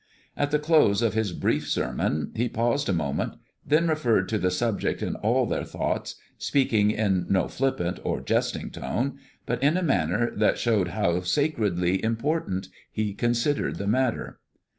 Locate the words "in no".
6.89-7.47